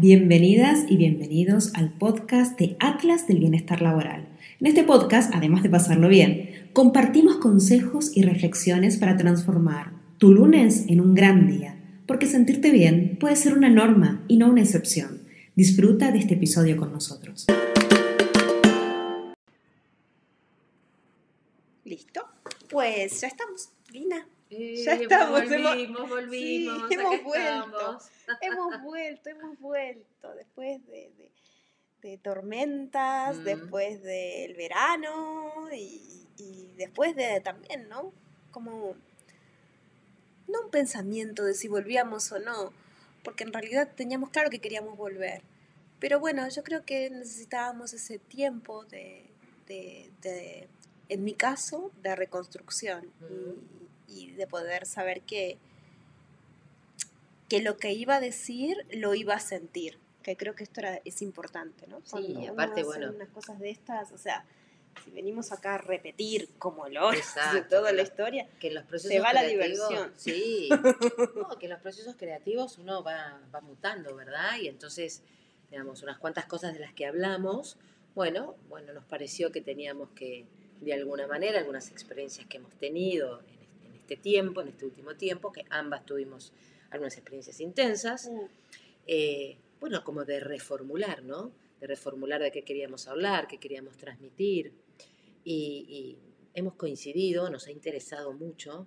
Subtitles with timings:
[0.00, 4.28] bienvenidas y bienvenidos al podcast de Atlas del Bienestar Laboral.
[4.60, 10.84] En este podcast, además de pasarlo bien, compartimos consejos y reflexiones para transformar tu lunes
[10.86, 11.76] en un gran día,
[12.06, 15.22] porque sentirte bien puede ser una norma y no una excepción.
[15.56, 17.46] Disfruta de este episodio con nosotros.
[21.84, 22.20] ¿Listo?
[22.70, 24.28] Pues ya estamos, Lina.
[24.50, 27.98] Eh, Ya estamos, hemos- volvimos, volvimos, Sí, hemos vuelto.
[28.40, 30.34] hemos vuelto, hemos vuelto.
[30.34, 31.32] Después de, de-
[32.02, 33.44] de tormentas, Mm.
[33.44, 38.12] después del verano y, y después de también, ¿no?
[38.52, 38.94] Como,
[40.46, 42.72] no un pensamiento de si volvíamos o no,
[43.24, 45.42] porque en realidad teníamos claro que queríamos volver.
[45.98, 49.26] Pero bueno, yo creo que necesitábamos ese tiempo de,
[49.66, 50.68] de-
[51.10, 53.77] en mi caso, de reconstrucción y,
[54.08, 55.58] y de poder saber que,
[57.48, 59.98] que lo que iba a decir lo iba a sentir.
[60.22, 62.00] Que creo que esto era, es importante, ¿no?
[62.00, 63.12] Sí, Cuando y uno aparte, hace bueno.
[63.14, 64.44] unas cosas de estas, o sea,
[65.04, 69.12] si venimos acá a repetir como lo de toda la historia, Que en los procesos
[69.12, 70.12] Se va la diversión.
[70.16, 70.68] Sí.
[71.36, 74.58] No, que en los procesos creativos uno va, va mutando, ¿verdad?
[74.60, 75.22] Y entonces,
[75.70, 77.76] digamos, unas cuantas cosas de las que hablamos,
[78.14, 80.46] bueno, bueno, nos pareció que teníamos que,
[80.80, 83.57] de alguna manera, algunas experiencias que hemos tenido en
[84.08, 86.52] este, tiempo, en este último tiempo, que ambas tuvimos
[86.90, 88.30] algunas experiencias intensas,
[89.06, 91.52] eh, bueno, como de reformular, ¿no?
[91.80, 94.72] De reformular de qué queríamos hablar, qué queríamos transmitir.
[95.44, 96.18] Y, y
[96.54, 98.86] hemos coincidido, nos ha interesado mucho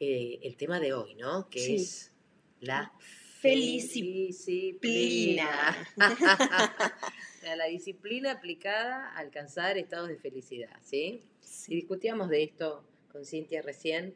[0.00, 1.48] eh, el tema de hoy, ¿no?
[1.48, 1.74] Que Sí.
[1.76, 2.12] es
[2.60, 2.92] la
[3.40, 4.26] Felicipilina.
[4.26, 5.88] disciplina.
[7.56, 11.22] la disciplina aplicada a alcanzar estados de felicidad, ¿sí?
[11.68, 14.14] Y discutíamos de esto con Cintia recién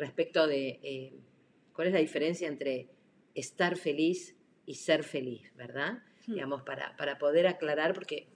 [0.00, 1.12] respecto de eh,
[1.72, 2.88] cuál es la diferencia entre
[3.34, 4.34] estar feliz
[4.66, 6.02] y ser feliz, ¿verdad?
[6.26, 6.34] Hmm.
[6.34, 8.26] Digamos, para, para poder aclarar, porque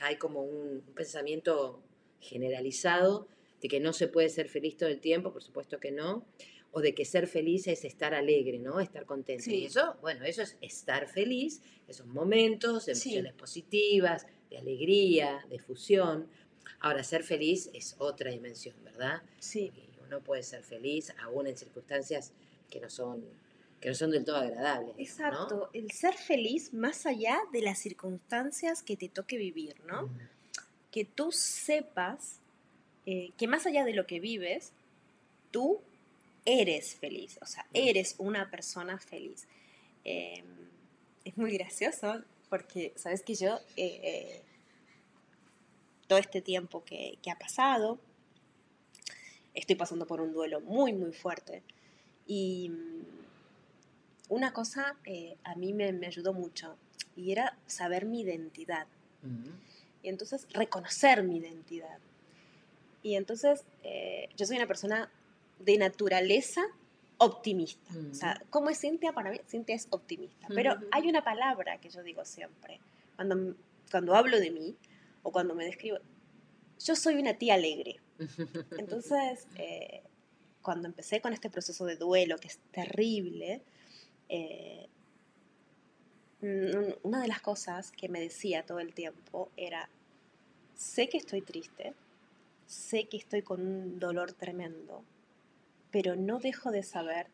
[0.00, 1.82] hay como un, un pensamiento
[2.20, 3.28] generalizado
[3.60, 6.26] de que no se puede ser feliz todo el tiempo, por supuesto que no,
[6.72, 8.80] o de que ser feliz es estar alegre, ¿no?
[8.80, 9.44] Estar contento.
[9.44, 9.56] Sí.
[9.56, 12.90] Y eso, bueno, eso es estar feliz, esos momentos, Sí.
[12.92, 16.28] emociones positivas, de alegría, de fusión.
[16.80, 19.22] Ahora, ser feliz es otra dimensión, ¿verdad?
[19.38, 22.32] Sí, Y uno puede ser feliz aún en circunstancias
[22.70, 23.24] que no son,
[23.80, 24.94] que no son del todo agradables.
[24.94, 25.02] ¿no?
[25.02, 25.70] exacto.
[25.72, 30.10] El ser feliz más allá de las circunstancias que te toque vivir, ¿no?
[30.90, 32.40] Que tú sepas
[33.06, 34.72] eh, que más allá de lo que vives,
[35.50, 35.80] tú
[36.44, 39.46] eres feliz, o sea, eres una persona feliz.
[40.04, 40.44] Eh,
[41.24, 44.42] es muy gracioso porque, sabes que yo, eh, eh,
[46.06, 47.98] todo este tiempo que, que ha pasado,
[49.54, 51.62] estoy pasando por un duelo muy, muy fuerte.
[52.26, 53.02] Y mm,
[54.28, 56.76] una cosa eh, a mí me, me ayudó mucho
[57.16, 58.86] y era saber mi identidad
[60.02, 61.98] y entonces reconocer mi identidad.
[63.02, 65.10] Y entonces eh, yo soy una persona
[65.58, 66.62] de naturaleza
[67.18, 67.94] optimista.
[68.10, 69.12] O sea, ¿cómo es Cintia?
[69.12, 70.48] Para mí, Cintia es optimista.
[70.48, 72.80] Pero hay una palabra que yo digo siempre,
[73.14, 73.54] cuando,
[73.90, 74.76] cuando hablo de mí
[75.22, 75.98] o cuando me describo,
[76.84, 78.00] yo soy una tía alegre.
[78.78, 80.02] Entonces, eh,
[80.62, 83.62] cuando empecé con este proceso de duelo, que es terrible,
[84.28, 84.88] eh,
[87.02, 89.88] una de las cosas que me decía todo el tiempo era,
[90.74, 91.94] sé que estoy triste,
[92.66, 95.04] sé que estoy con un dolor tremendo,
[95.92, 97.28] pero no dejo de saber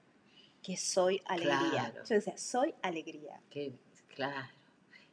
[0.62, 1.70] que soy alegría.
[1.70, 2.04] Claro.
[2.04, 3.40] Yo decía, soy alegría.
[3.48, 3.72] Qué-
[4.14, 4.48] claro.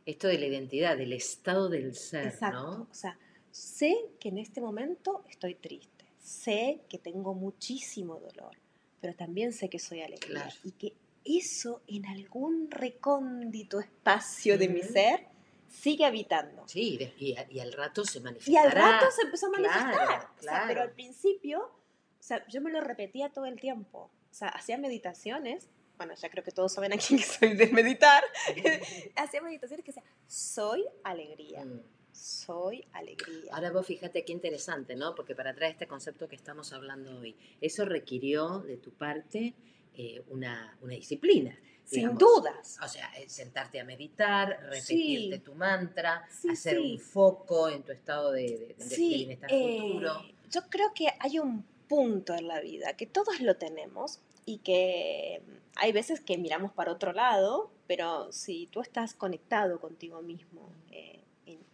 [0.05, 2.61] Esto de la identidad, del estado del ser, Exacto.
[2.61, 2.87] ¿no?
[2.91, 3.17] O sea,
[3.55, 8.57] sé que en este momento estoy triste, sé que tengo muchísimo dolor,
[8.99, 10.55] pero también sé que soy alegría Claro.
[10.65, 10.93] y que
[11.23, 15.27] eso en algún recóndito espacio de mi ser
[15.69, 16.67] sigue habitando.
[16.67, 18.67] Sí, y, a- y al rato se Y manifestará.
[18.69, 20.19] al rato se empezó a Claro, manifestar.
[20.19, 20.65] O sea, claro.
[20.67, 24.11] pero al principio, o sea, yo me lo repetía todo el tiempo.
[24.31, 25.69] O sea, hacía meditaciones.
[25.97, 28.21] Bueno, ya creo que todos saben aquí que soy de meditar.
[29.15, 31.81] hacía meditaciones que decía, soy alegría, Mm.
[32.15, 33.53] Soy alegría.
[33.53, 35.13] Ahora vos fíjate qué interesante, ¿no?
[35.15, 39.53] Porque para traer este concepto que estamos hablando hoy, eso requirió de tu parte
[39.95, 41.57] eh, una, una disciplina.
[41.83, 42.79] Sin dudas.
[42.83, 45.41] O sea, eh, sentarte a meditar, repetirte Sí.
[45.43, 46.93] tu mantra, Sí, hacer sí.
[46.93, 50.13] un foco en tu estado de, de- bienestar eh, futuro.
[50.49, 55.43] yo creo que hay un punto en la vida que todos lo tenemos y que
[55.75, 61.21] hay veces que miramos para otro lado, pero si tú estás conectado contigo mismo, eh,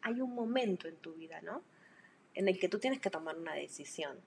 [0.02, 1.62] hay un momento en tu vida, ¿no?
[2.34, 4.18] En el que tú tienes que tomar una decisión.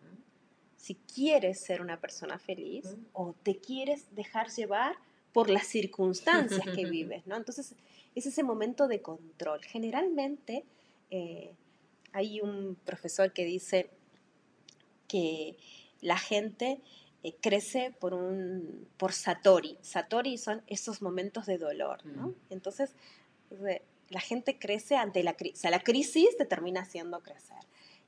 [0.76, 4.96] Si quieres ser una persona feliz o te quieres dejar llevar
[5.32, 7.36] por las circunstancias que vives, ¿no?
[7.36, 7.74] Entonces,
[8.14, 9.62] es ese momento de control.
[9.64, 10.64] Generalmente,
[11.10, 11.54] eh,
[12.12, 13.90] hay un profesor que dice
[15.08, 15.56] que
[16.00, 16.80] la gente
[17.24, 19.78] eh, crece por un por satori.
[19.80, 22.28] Satori son esos momentos de dolor, ¿no?
[22.28, 22.34] Mm.
[22.50, 22.94] Entonces,
[24.10, 25.58] la gente crece ante la crisis.
[25.58, 27.56] O sea, la crisis te termina haciendo crecer.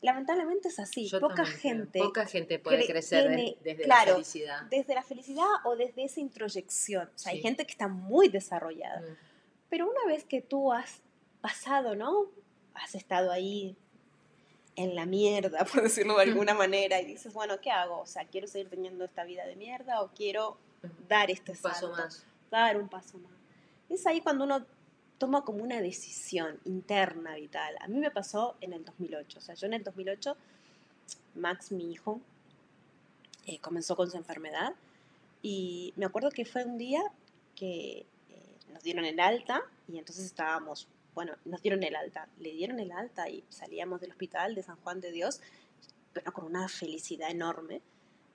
[0.03, 1.09] Lamentablemente es así.
[1.09, 4.63] Yo Poca gente Poca gente puede cre- crecer tiene- desde claro, la felicidad.
[4.71, 7.09] desde la felicidad o desde esa introyección.
[7.15, 9.01] O sea, hay gente que está muy desarrollada.
[9.01, 9.17] Mm.
[9.71, 11.01] Pero una vez que tú has
[11.41, 12.27] pasado, ¿no?
[12.75, 13.75] Has estado ahí
[14.77, 18.01] en la mierda, por decirlo de alguna manera, y dices, bueno, ¿qué hago?
[18.01, 20.59] O sea, ¿quiero seguir teniendo esta vida de mierda o quiero
[21.09, 22.03] dar este Un paso salto?
[22.03, 22.27] más.
[22.51, 23.33] Dar un paso más.
[23.89, 24.67] Es ahí cuando uno
[25.19, 27.75] toma como una decisión interna, vital.
[27.81, 29.39] A mí me pasó en el 2008.
[29.39, 30.37] O sea, yo en el 2008,
[31.35, 32.21] Max, mi hijo,
[33.47, 34.75] eh, comenzó con su enfermedad
[35.43, 37.03] y me acuerdo que fue un día
[37.55, 42.53] que eh, nos dieron el alta y entonces estábamos, bueno, nos dieron el alta, le
[42.53, 45.41] dieron el alta y salíamos del hospital de San Juan de Dios,
[46.13, 47.83] pero con una felicidad enorme.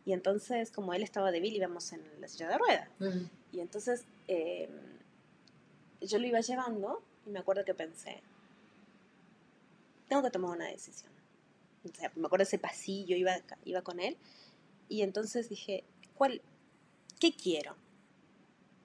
[0.05, 2.89] Y entonces, como él estaba débil, íbamos en la silla de ruedas.
[2.99, 3.25] Mm.
[3.51, 4.69] Y entonces eh,
[6.07, 8.21] yo lo iba llevando y me acuerdo que pensé,
[10.07, 11.11] tengo que tomar una decisión.
[11.85, 13.33] O sea, me acuerdo ese pasillo, iba,
[13.65, 14.17] iba con él.
[14.89, 15.83] Y entonces dije,
[16.15, 16.41] ¿cuál,
[17.19, 17.75] ¿qué quiero?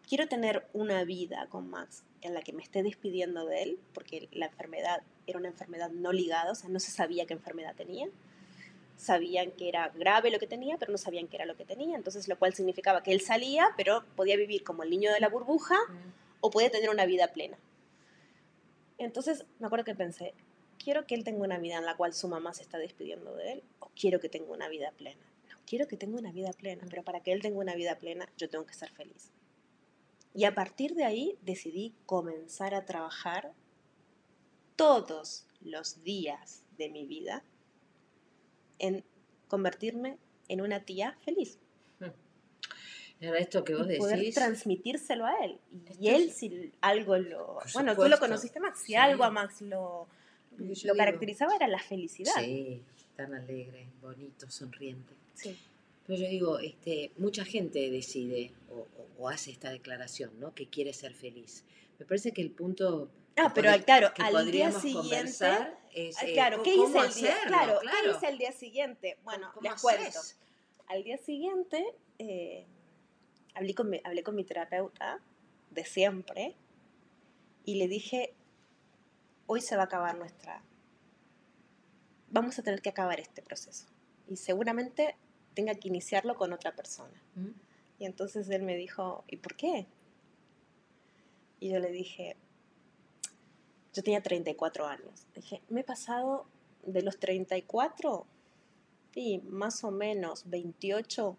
[0.08, 4.28] Quiero tener una vida con Max en la que me esté despidiendo de él, porque
[4.32, 8.08] la enfermedad era una enfermedad no ligada, o sea, no se sabía qué enfermedad tenía.
[8.96, 11.96] Sabían que era grave lo que tenía, pero no sabían qué era lo que tenía.
[11.96, 15.28] Entonces, lo cual significaba que él salía, pero podía vivir como el niño de la
[15.28, 16.25] burbuja Mm.
[16.46, 17.58] O podía tener una vida plena.
[18.98, 20.32] Entonces, me acuerdo que pensé,
[20.78, 23.54] ¿quiero que él tenga una vida en la cual su mamá se está despidiendo de
[23.54, 23.64] él?
[23.80, 25.26] ¿O quiero que tenga una vida plena?
[25.48, 28.28] No, quiero que tenga una vida plena, pero para que él tenga una vida plena,
[28.36, 29.32] yo tengo que ser feliz.
[30.34, 33.52] Y a partir de ahí decidí comenzar a trabajar
[34.76, 37.42] todos los días de mi vida
[38.78, 39.04] en
[39.48, 40.18] convertirme
[40.48, 41.58] en una tía feliz.
[43.20, 44.34] Esto que vos y poder decís.
[44.34, 45.58] transmitírselo a él.
[45.98, 47.58] Y Esto él, si algo lo...
[47.74, 48.80] Bueno, tú lo conociste, Max.
[48.80, 48.94] Si Sí.
[48.94, 50.06] algo a Max lo,
[50.58, 52.32] lo digo- caracterizaba era la felicidad.
[52.38, 52.82] Sí,
[53.16, 55.14] tan alegre, bonito, sonriente.
[55.34, 55.58] Sí.
[56.06, 60.54] Pero yo digo, este, mucha gente decide o, o- o hace esta declaración, ¿no?
[60.54, 61.64] Que quiere ser feliz.
[61.98, 63.08] Me parece que el punto
[63.38, 65.24] Ah, pero pod- claro, que al día siguiente...
[65.24, 67.36] es ah, eh, claro, ¿qué hice el día?
[67.46, 67.96] Claro, claro.
[68.02, 69.18] ¿qué hice el día siguiente?
[69.24, 70.20] Bueno, ¿Cómo les cuento.
[70.88, 71.84] Al día siguiente
[72.18, 72.66] eh,
[73.56, 75.20] hablé, con mi, hablé con mi terapeuta
[75.70, 76.54] de siempre
[77.64, 78.34] y le dije,
[79.46, 80.62] hoy se va a acabar nuestra...
[82.28, 83.86] Vamos a tener que acabar este proceso.
[84.28, 85.16] Y seguramente
[85.54, 87.22] tenga que iniciarlo con otra persona.
[87.34, 87.50] ¿Mm?
[87.98, 89.86] Y entonces él me dijo, ¿y por qué?
[91.58, 92.36] Y yo le dije,
[93.94, 95.26] yo tenía 34 años.
[95.34, 96.46] Dije, me he pasado
[96.84, 98.26] de los 34
[99.14, 101.38] y más o menos 28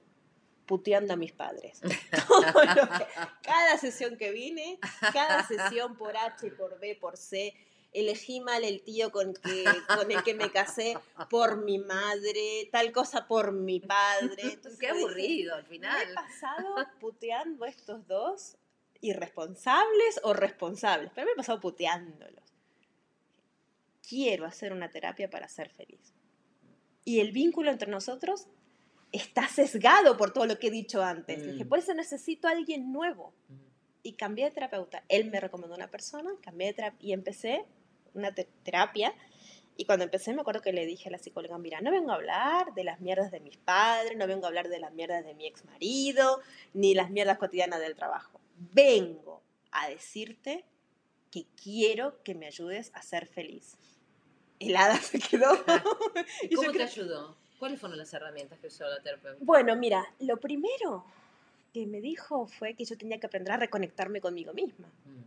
[0.67, 1.81] puteando a mis padres.
[1.81, 3.07] Que-
[3.41, 4.79] cada sesión que vine,
[5.13, 7.53] cada sesión por H, por B, por C,
[7.93, 10.97] elegí mal el tío con, que, con el que me casé
[11.29, 14.43] por mi madre, tal cosa por mi padre.
[14.43, 16.13] Entonces Qué aburrido al me he final.
[16.13, 18.57] pasado puteando a estos dos
[19.01, 22.43] irresponsables o responsables, pero me he pasado puteándolos.
[24.07, 26.13] Quiero hacer una terapia para ser feliz.
[27.03, 28.47] Y el vínculo entre nosotros
[29.11, 31.39] está sesgado por todo lo que he dicho antes.
[31.45, 31.51] Mm.
[31.51, 33.33] Dije, por eso necesito a alguien nuevo.
[33.49, 33.53] Mm.
[34.03, 35.03] Y cambié de terapeuta.
[35.09, 37.65] Él me recomendó una persona, cambié de y empecé
[38.13, 39.13] una te- terapia.
[39.75, 42.15] Y cuando empecé me acuerdo que le dije a la psicóloga, mira, no vengo a
[42.15, 45.35] hablar de las mierdas de mis padres, no vengo a hablar de las mierdas de
[45.35, 46.41] mi ex marido,
[46.73, 48.39] ni las mierdas cotidianas del trabajo.
[48.57, 50.65] Vengo a decirte
[51.29, 53.77] que quiero que me ayudes a ser feliz.
[54.59, 55.51] Helada se quedó.
[56.41, 57.37] ¿Y Y yo cómo te creo- ayudó?
[57.59, 59.37] ¿Cuáles fueron las herramientas que usó la terapeuta?
[59.41, 61.03] Bueno, mira, lo primero
[61.73, 64.87] que me dijo fue que yo tenía que aprender a reconectarme conmigo misma.
[65.05, 65.23] Mm.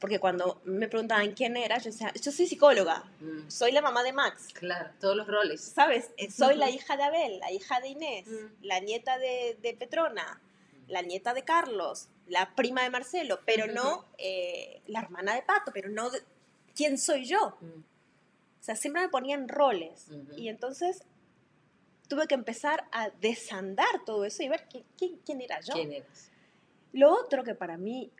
[0.00, 3.48] Porque cuando me preguntaban quién era, yo decía, yo soy psicóloga, Mm.
[3.48, 5.60] soy la mamá de Max, Claro, todos los roles.
[5.60, 6.10] ¿sabes?
[6.16, 8.64] Eh, Soy la hija de Abel, la hija de Inés, Mm.
[8.64, 10.40] la nieta de, de Petrona,
[10.88, 15.70] la nieta de Carlos, la prima de Marcelo, pero no eh, la hermana de Pato,
[15.72, 16.22] pero no de-
[16.74, 17.56] quién soy yo.
[18.62, 20.06] O sea, siempre me ponían roles.
[20.36, 21.02] Y entonces
[22.08, 25.74] tuve que empezar a desandar todo eso y ver qui- qui- quién era yo.
[25.74, 26.30] ¿Quién eras?
[26.92, 28.12] Lo otro que para mí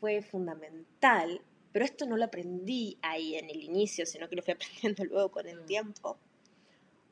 [0.00, 1.42] fue fundamental,
[1.72, 4.54] pero esto no lo aprendí ahí en el inicio, sino que lo fui
[4.94, 5.66] aprendiendo luego con el Mm.
[5.66, 6.16] tiempo,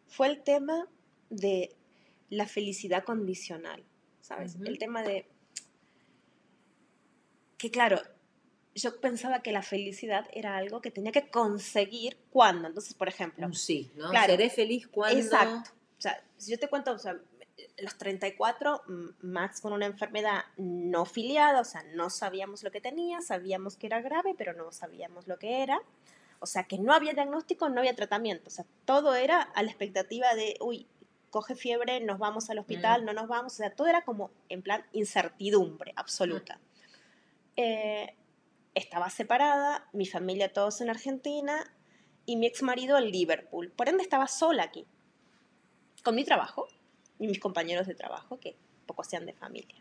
[0.06, 0.88] fue el tema
[1.28, 1.76] de
[2.30, 3.84] la felicidad condicional,
[4.22, 4.56] ¿sabes?
[4.64, 5.26] El tema de,
[7.58, 8.00] que claro,
[8.78, 12.68] yo pensaba que la felicidad era algo que tenía que conseguir cuando.
[12.68, 13.46] Entonces, por ejemplo.
[13.46, 14.10] Un sí, ¿no?
[14.10, 14.32] Claro.
[14.32, 15.18] Seré feliz cuando.
[15.18, 15.70] Exacto.
[15.98, 17.16] O sea, si yo te cuento, o sea,
[17.78, 22.80] los 34, mm, Max con una enfermedad no filiada, o sea, no sabíamos lo que
[22.80, 25.80] tenía, sabíamos que era grave, pero no sabíamos lo que era.
[26.40, 28.44] O sea, que no había diagnóstico, no había tratamiento.
[28.46, 30.86] O sea, todo era a la expectativa de, uy,
[31.30, 33.04] coge fiebre, nos vamos al hospital, Mm.
[33.06, 33.54] no nos vamos.
[33.54, 36.60] O sea, todo era como en plan incertidumbre absoluta.
[37.56, 38.14] Eh,
[38.78, 41.64] estaba separada, mi familia todos en Argentina
[42.26, 43.70] y mi ex marido en Liverpool.
[43.70, 44.86] Por ende, estaba sola aquí,
[46.02, 46.68] con mi trabajo
[47.18, 48.56] y mis compañeros de trabajo, que
[48.86, 49.76] poco sean de familia.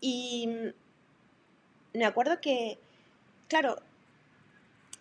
[0.00, 2.78] Y mm, me acuerdo que,
[3.48, 3.80] claro,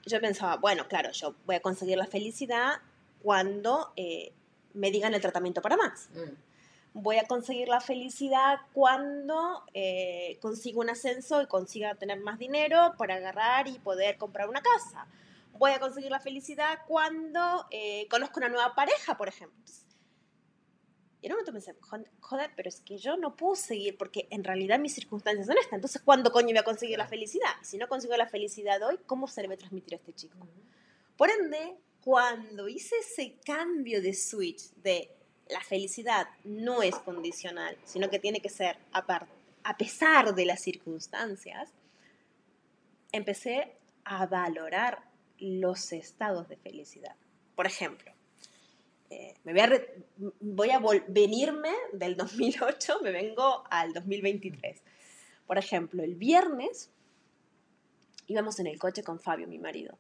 [0.05, 2.81] yo pensaba, bueno, claro, yo voy a conseguir la felicidad
[3.21, 4.31] cuando eh,
[4.73, 6.09] me digan el tratamiento para Max.
[6.93, 12.93] Voy a conseguir la felicidad cuando eh, consiga un ascenso y consiga tener más dinero
[12.97, 15.07] para agarrar y poder comprar una casa.
[15.53, 19.57] Voy a conseguir la felicidad cuando eh, conozco una nueva pareja, por ejemplo.
[21.21, 24.27] Y en un momento pensé, "Jod- joder, pero es que yo no puedo seguir porque
[24.31, 25.73] en realidad mis circunstancias son estas.
[25.73, 27.51] Entonces, ¿cuándo coño voy a conseguir la felicidad?
[27.61, 30.35] Si no consigo la felicidad hoy, ¿cómo se le va a transmitir a este chico?
[31.15, 35.15] Por ende, cuando hice ese cambio de switch de
[35.51, 39.27] la felicidad no es condicional, sino que tiene que ser a,
[39.63, 41.69] a pesar de las circunstancias,
[43.11, 45.03] empecé a valorar
[45.39, 47.15] los estados de felicidad.
[47.55, 48.11] Por ejemplo,
[49.09, 54.81] eh, me voy a, voy a venirme del 2008, me vengo al 2023.
[55.45, 56.89] Por ejemplo, el viernes
[58.27, 59.97] íbamos en el coche con Fabio, mi marido.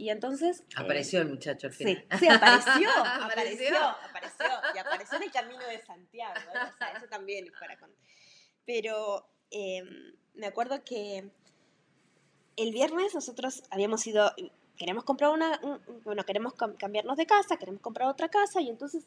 [0.00, 0.60] Y entonces...
[0.60, 2.06] eh, Apareció el muchacho al Sí, final.
[2.18, 3.76] sí, apareció, Apareció.
[3.78, 3.78] apareció,
[4.08, 6.58] apareció, y apareció en el camino de Santiago, ¿eh?
[6.74, 7.98] o sea, eso también es para contar.
[8.64, 9.82] Pero eh,
[10.34, 11.30] me acuerdo que
[12.56, 14.32] el viernes nosotros habíamos ido,
[14.78, 18.68] queremos comprar una, un- bueno, queremos cam- cambiarnos de casa, queremos comprar otra casa, y
[18.70, 19.06] entonces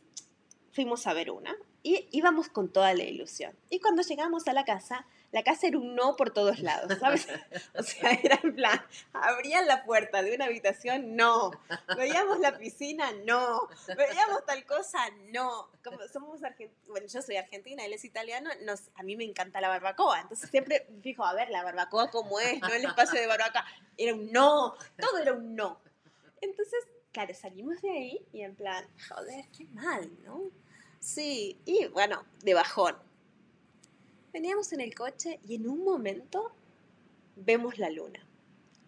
[0.74, 3.56] fuimos a ver una, y íbamos con toda la ilusión.
[3.72, 7.28] Y cuando llegamos a la casa, la casa era un no por todos lados, ¿sabes?
[7.76, 8.80] O sea, era en plan,
[9.14, 11.52] abrían la puerta de una habitación, no.
[11.98, 13.68] Veíamos la piscina, no.
[13.98, 15.00] Veíamos tal cosa,
[15.32, 15.70] no.
[15.84, 19.60] Como somos argentinos, bueno, yo soy argentina, él es italiano, nos, a mí me encanta
[19.60, 20.22] la barbacoa.
[20.22, 23.66] Entonces siempre fijo, a ver, la barbacoa cómo es, no el espacio de barbacoa.
[23.98, 25.82] Era un no, todo era un no.
[26.42, 30.44] Entonces, claro, salimos de ahí y en plan, joder, qué mal, ¿no?
[31.00, 33.13] Sí, y bueno, de bajón.
[34.34, 36.52] Veníamos en el coche y en un momento
[37.36, 38.26] vemos la luna.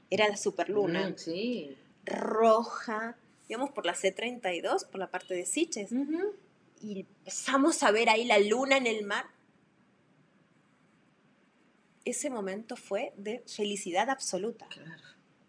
[0.09, 1.77] Era la superluna, Mm, sí.
[2.03, 3.15] roja.
[3.47, 5.91] Íbamos por la C32, por la parte de Siches,
[6.81, 9.25] y empezamos a ver ahí la luna en el mar.
[12.05, 15.01] Ese momento fue de felicidad absoluta, Claro.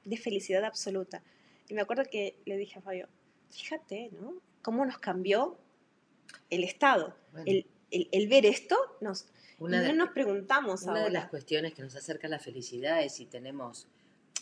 [0.04, 1.22] de felicidad absoluta.
[1.68, 3.08] Y me acuerdo que le dije a Fabio,
[3.50, 4.34] fíjate, ¿no?
[4.62, 5.58] Cómo nos cambió
[6.50, 7.14] el estado.
[7.32, 9.26] Bueno, El, el- el ver esto, nos,
[9.58, 11.12] una de, no nos preguntamos una de ahora.
[11.12, 13.86] las cuestiones que nos acerca a la felicidad es si tenemos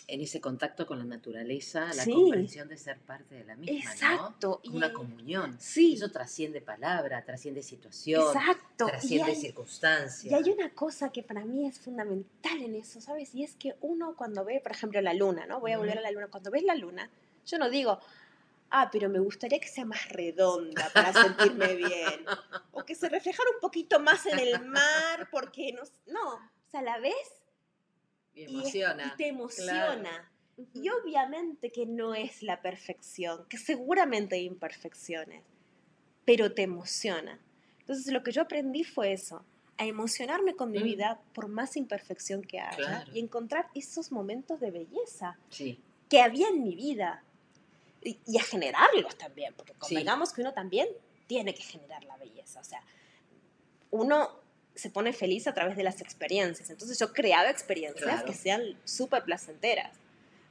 [0.07, 2.13] en ese contacto con la naturaleza la Sí.
[2.13, 4.61] comprensión de ser parte de la misma, Exacto.
[4.65, 4.71] ¿no?
[4.73, 5.57] y- Una comunión.
[5.59, 8.87] Sí, Eso trasciende palabra, trasciende situación, exacto.
[8.87, 10.31] Y trasciende hay, circunstancia.
[10.31, 13.35] y hay una cosa que para mí es fundamental en eso, ¿sabes?
[13.35, 15.61] Y es que uno cuando ve, por ejemplo, la luna, ¿no?
[15.61, 16.27] Voy a volver a la luna.
[16.29, 17.09] Cuando ves la luna,
[17.47, 17.99] yo no digo,
[18.71, 22.27] ah, pero me gustaría que sea más redonda para sentirme bien.
[23.25, 25.83] Reflejara un poquito más en el mar, porque no.
[26.13, 27.15] No, o sea, la ves
[28.35, 29.13] Y y, es- emociona.
[29.15, 30.03] y te emociona.
[30.57, 30.69] claro.
[30.75, 35.43] Y obviamente que no es la perfección, que seguramente hay imperfecciones,
[36.27, 37.41] pero te emociona.
[37.81, 39.43] Entonces lo que yo aprendí fue eso,
[39.79, 40.85] a emocionarme con mi Mm.
[40.85, 43.11] vida por más imperfección que haya Claro.
[43.15, 47.25] y encontrar esos momentos de belleza Sí, que había en mi vida
[48.03, 49.79] y, y a generarlos también, porque Sí.
[49.81, 50.87] convengamos que uno también
[51.27, 52.81] tiene que generar la belleza, o sea,
[53.95, 54.31] uno
[54.75, 58.27] se pone feliz a través de las experiencias, entonces yo creaba experiencias Claro.
[58.27, 59.93] que sean súper placenteras,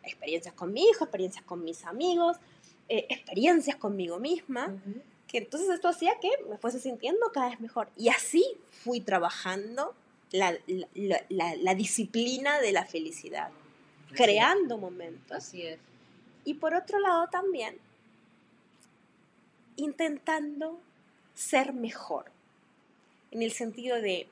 [0.04, 2.38] experiencias con mi hijo, experiencias con mis amigos,
[2.88, 4.74] eh, experiencias conmigo misma,
[5.28, 7.90] que entonces esto hacía que me fuese sintiendo cada vez mejor.
[7.98, 9.94] Y así fui trabajando
[10.32, 13.50] la, la- la- la- la disciplina de la felicidad,
[14.06, 14.82] Así creando es.
[14.82, 15.32] momentos.
[15.36, 15.80] Así es.
[16.46, 17.78] Y por otro lado también,
[19.76, 20.80] intentando
[21.34, 22.26] ser mejor,
[23.34, 24.28] en el sentido de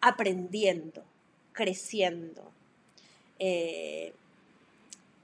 [0.00, 1.02] aprendiendo,
[1.52, 2.50] creciendo.
[3.38, 4.12] Eh,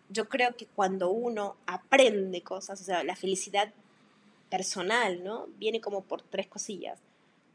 [0.08, 3.72] yo creo que cuando uno aprende cosas, o sea, la felicidad
[4.50, 5.46] personal, ¿no?
[5.58, 6.98] Viene como por tres cosillas.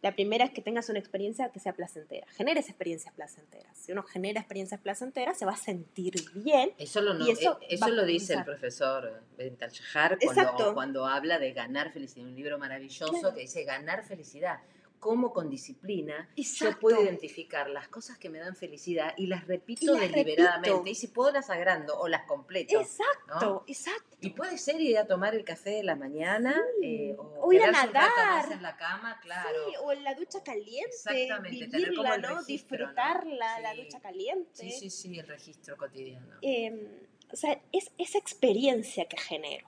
[0.01, 2.27] La primera es que tengas una experiencia que sea placentera.
[2.37, 3.75] Generes experiencias placenteras.
[3.75, 6.71] Si uno genera experiencias placenteras, se va a sentir bien.
[6.77, 10.53] Eso lo, no- eso eh, eso lo dice el profesor Bental Shahar Exacto.
[10.55, 12.27] cuando, cuando habla de ganar felicidad.
[12.27, 13.33] Un libro maravilloso Claro.
[13.33, 14.59] que dice ganar felicidad.
[15.05, 19.93] Cómo con disciplina yo puedo identificar las cosas que me dan felicidad y las repito
[19.93, 20.69] las deliberadamente.
[20.71, 20.89] repito.
[20.89, 22.81] Y si puedo las agrando o las completo.
[22.81, 23.63] Exacto, ¿no?
[23.67, 24.17] exacto.
[24.21, 27.11] Y puede ser ir a tomar el café de la mañana Sí.
[27.11, 28.09] eh, O ir a nadar.
[28.17, 29.69] más en la cama, claro.
[29.69, 32.39] Sí, o en la ducha caliente, Exactamente, tener como vivirla, el ¿no?
[32.39, 32.85] registro, ¿no?
[32.87, 34.49] Disfrutarla, la ducha caliente.
[34.53, 36.35] Sí, sí, sí, el registro cotidiano.
[36.41, 36.89] Eh,
[37.31, 39.67] o sea, es esa experiencia que genero.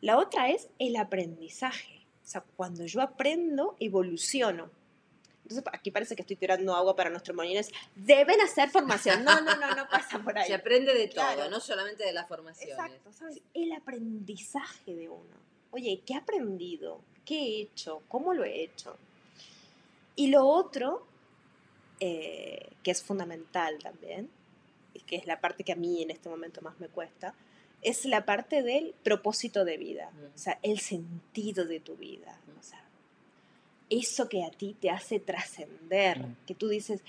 [0.00, 1.95] La otra es el aprendizaje.
[2.26, 4.68] O sea, cuando yo aprendo, evoluciono.
[5.44, 7.70] Entonces, aquí parece que estoy tirando agua para nuestros molines.
[7.94, 9.22] Deben hacer formación.
[9.22, 10.44] No, no, no, no pasa por ahí.
[10.48, 11.48] Se aprende de todo, Claro.
[11.48, 12.74] no solamente de las formaciones.
[12.76, 13.40] Exacto, ¿sabes?
[13.54, 15.36] El aprendizaje de uno.
[15.70, 17.00] Oye, ¿qué he aprendido?
[17.24, 18.02] ¿Qué he hecho?
[18.08, 18.96] ¿Cómo lo he hecho?
[20.16, 21.06] Y lo otro,
[22.00, 24.28] eh, que es fundamental también,
[24.94, 27.34] y que es la parte que a mí en este momento más me cuesta,
[27.82, 32.62] es la parte del propósito de vida, o sea, el sentido de tu vida, o
[32.62, 32.82] sea,
[33.90, 37.00] eso que a ti te hace trascender, que tú dices,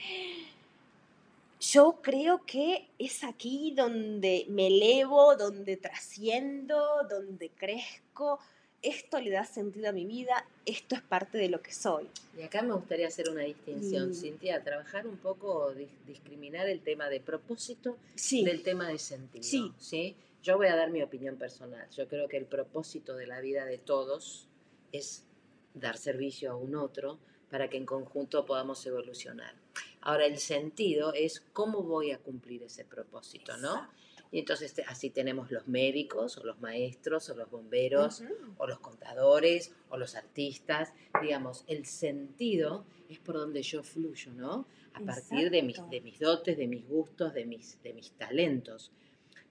[1.59, 6.77] yo creo que es aquí donde me elevo, donde trasciendo,
[7.09, 8.39] donde crezco,
[8.83, 12.07] esto le da sentido a mi vida, esto es parte de lo que soy.
[12.37, 14.13] Y acá me gustaría hacer una distinción, Mm.
[14.13, 19.43] Cintia, trabajar un poco, dis- discriminar el tema de propósito Sí, del tema de sentido.
[19.43, 19.73] Sí.
[19.79, 20.15] ¿sí?
[20.43, 21.89] Yo voy a dar mi opinión personal.
[21.91, 24.47] Yo creo que el propósito de la vida de todos
[24.91, 25.25] es
[25.73, 29.55] dar servicio a un otro para que en conjunto podamos evolucionar.
[30.01, 33.89] Ahora, el sentido es cómo voy a cumplir ese propósito, ¿no?
[34.31, 38.33] Y entonces así tenemos los médicos, o los maestros, o los bomberos, Ujú.
[38.57, 40.93] o los contadores, o los artistas.
[41.21, 44.67] Digamos, el sentido es por donde yo fluyo, ¿no?
[44.93, 48.91] A partir de mis, de mis dotes, de mis gustos, de mis, de mis talentos.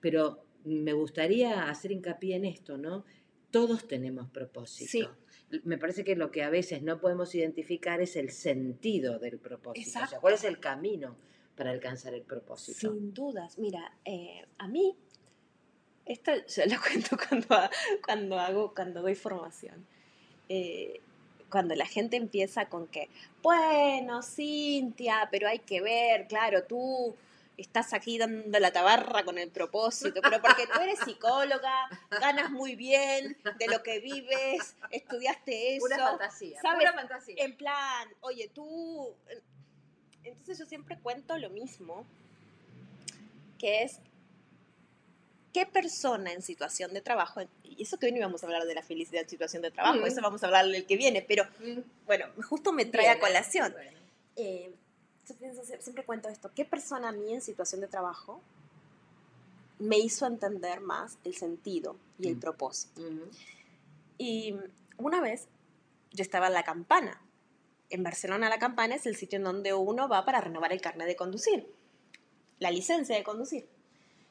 [0.00, 3.04] Pero me gustaría hacer hincapié en esto, ¿no?
[3.50, 4.90] Todos tenemos propósito.
[4.90, 5.60] Sí.
[5.62, 9.88] Me parece que lo que a veces no podemos identificar es el sentido del propósito.
[9.88, 10.20] O sea, Exacto.
[10.20, 11.16] ¿cuál es el camino
[11.54, 12.92] para alcanzar el propósito?
[12.92, 13.56] Sin dudas.
[13.58, 14.96] Mira, eh, a mí,
[16.04, 17.70] esto yo lo cuento cuando,
[18.04, 19.86] cuando hago, cuando doy formación.
[20.48, 21.00] Eh,
[21.48, 23.08] cuando la gente empieza con que,
[23.40, 27.14] bueno, Cintia, pero hay que ver, claro, tú
[27.56, 32.76] estás aquí dando la tabarra con el propósito, pero porque tú eres psicóloga, ganas muy
[32.76, 35.86] bien de lo que vives, estudiaste eso.
[35.86, 36.78] Pura fantasía, ¿sabes?
[36.80, 37.34] pura fantasía.
[37.38, 39.14] En plan, oye, tú...
[40.22, 42.04] Entonces yo siempre cuento lo mismo,
[43.58, 44.00] que es,
[45.54, 48.74] ¿qué persona en situación de trabajo, y eso que hoy no íbamos a hablar de
[48.74, 50.06] la felicidad en situación de trabajo, Mm.
[50.06, 53.72] eso vamos a hablar el que viene, pero Mm, bueno, justo me trae a colación.
[53.72, 53.98] bueno.
[54.36, 54.74] Eh,
[55.80, 58.40] siempre cuento esto, ¿qué persona a mí en situación de trabajo
[59.78, 62.40] me hizo entender más el sentido y el Mm.
[62.40, 63.00] propósito?
[63.02, 63.28] Ujú.
[64.18, 64.56] Y
[64.98, 65.48] una vez
[66.12, 67.20] yo estaba en La Campana.
[67.90, 71.06] En Barcelona La Campana es el sitio en donde uno va para renovar el carnet
[71.06, 71.70] de conducir,
[72.58, 73.68] la licencia de conducir.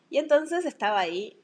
[0.09, 1.39] Y entonces estaba ahí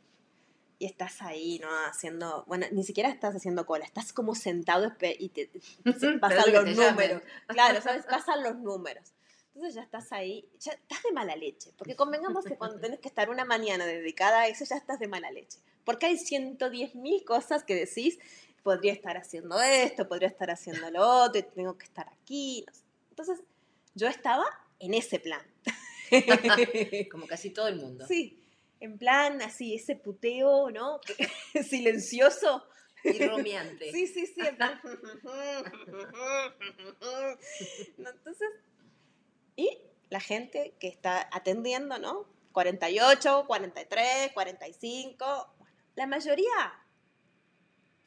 [0.80, 1.68] y estás ahí, ¿no?
[1.86, 5.50] Haciendo, bueno, ni siquiera estás haciendo cola, estás como sentado y te,
[6.20, 7.22] pasan los números.
[7.48, 8.06] Claro, ¿sabes?
[8.06, 9.14] Pasan los números.
[9.54, 13.08] Entonces ya estás ahí, ya estás de mala leche, porque convengamos que cuando tienes que
[13.08, 15.60] estar una mañana dedicada a eso, ya estás de mala leche.
[15.84, 18.18] Porque hay 110 mil cosas que decís,
[18.64, 22.64] podría estar haciendo esto, podría estar haciendo lo otro, tengo que estar aquí.
[22.68, 22.84] no sé.
[23.10, 23.44] Entonces
[23.94, 24.46] yo estaba
[24.80, 25.42] en ese plan.
[27.12, 28.06] Como casi todo el mundo.
[28.08, 28.42] Sí,
[28.80, 31.00] en plan así, ese puteo, ¿no?
[31.70, 32.66] Silencioso.
[33.04, 33.92] Y rumiante.
[33.92, 34.80] Sí, sí, sí, en plan.
[37.98, 38.50] Entonces,
[39.62, 39.78] y
[40.10, 42.26] la gente que está atendiendo, ¿no?
[42.52, 46.74] 48, 43, 45, bueno, la mayoría,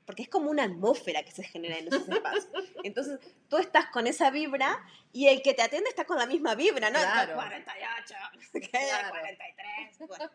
[0.05, 2.47] porque es como una atmósfera que se genera en esos espacios.
[2.85, 6.55] Entonces, tú estás con esa vibra y el que te atiende está con la misma
[6.55, 6.99] vibra, ¿no?
[6.99, 7.35] Claro.
[7.37, 9.09] 48, no sé qué, Claro.
[9.11, 9.99] 43.
[10.09, 10.31] bueno.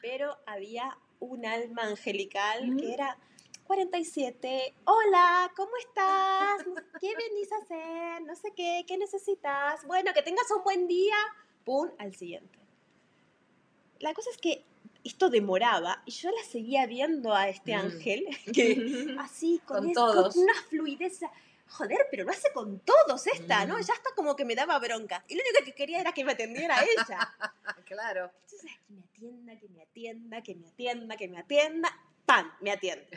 [0.00, 2.76] Pero había un alma angelical Mm.
[2.80, 3.16] que era
[3.76, 4.74] 47.
[4.84, 6.58] Hola, ¿cómo estás?
[7.00, 8.22] ¿Qué venís a hacer?
[8.22, 9.82] No sé qué, ¿qué necesitas?
[9.86, 11.14] Bueno, que tengas un buen día.
[11.64, 12.58] Pum, al siguiente.
[14.00, 14.62] La cosa es que
[15.04, 17.80] esto demoraba y yo la seguía viendo a este Mm.
[17.80, 20.34] ángel que así con, Con es- todos.
[20.34, 21.20] con una fluidez.
[21.68, 23.78] Joder, pero lo hace con todos esta, ¿no?
[23.78, 23.80] Mm.
[23.84, 25.24] Ya hasta como que me daba bronca.
[25.28, 27.18] Y lo único que quería era que me atendiera a ella.
[27.86, 28.30] Claro.
[28.44, 31.88] Entonces, que me atienda, que me atienda, que me atienda, que me atienda.
[32.26, 32.50] ¡Pam!
[32.60, 33.08] Me atiende.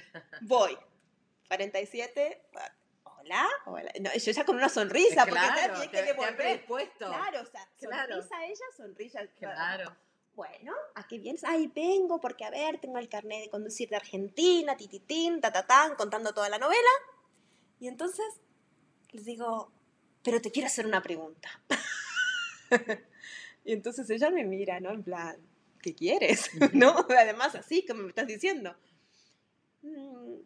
[0.42, 0.78] Voy.
[1.48, 2.42] 47.
[3.04, 3.92] Hola, hola.
[4.02, 6.66] no, yo ya con una sonrisa, porque claro, también te, que devolver.
[6.98, 8.22] Claro, o sea, Claro.
[8.22, 9.28] sonrisa ella, sonrisa.
[9.40, 9.96] Claro.
[10.36, 11.44] Bueno, ¿a qué vienes?
[11.44, 16.34] Ay, vengo porque, a ver, tengo el carnet de conducir de Argentina, tititín, tatatán, contando
[16.34, 16.90] toda la novela.
[17.80, 18.26] Y entonces
[19.12, 19.72] les digo,
[20.24, 21.50] pero te quiero hacer una pregunta.
[23.64, 24.92] y entonces ella me mira, ¿no?
[24.92, 25.38] En plan,
[25.82, 26.50] ¿qué quieres?
[26.74, 27.06] ¿No?
[27.10, 28.76] Además, así, como me estás diciendo.
[29.86, 30.42] "Mm,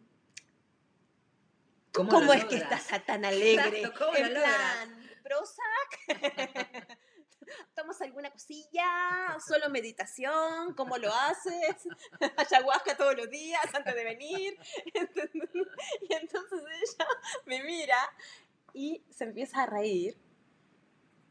[1.92, 3.80] ¿Cómo, lo es que estás tan alegre?
[3.80, 4.54] Exacto, ¿cómo lo en logras?
[4.54, 6.98] plan, Prozac.
[7.74, 9.36] ¿Tomas alguna cosilla?
[9.44, 10.72] ¿Solo meditación?
[10.74, 11.88] ¿Cómo lo haces?
[12.36, 14.58] ¿Ayahuasca todos los días antes de venir?
[14.94, 17.06] Y entonces ella
[17.46, 17.98] me mira
[18.72, 20.16] y se empieza a reír